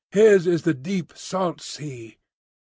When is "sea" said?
1.61-2.17